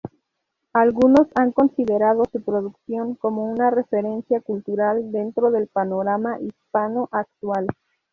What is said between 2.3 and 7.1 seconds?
su producción como una referencia cultural dentro del panorama hispano